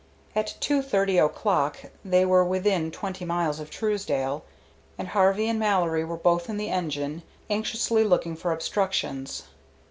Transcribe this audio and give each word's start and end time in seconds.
At 0.35 0.55
two 0.59 0.81
thirty 0.81 1.19
o'clock 1.19 1.77
they 2.03 2.25
were 2.25 2.43
within 2.43 2.89
twenty 2.89 3.23
miles 3.23 3.59
of 3.59 3.69
Truesdale, 3.69 4.43
and 4.97 5.09
Harvey 5.09 5.47
and 5.47 5.59
Mallory 5.59 6.03
were 6.03 6.17
both 6.17 6.49
in 6.49 6.57
the 6.57 6.69
engine, 6.69 7.21
anxiously 7.51 8.03
looking 8.03 8.35
for 8.35 8.51
obstructions. 8.51 9.43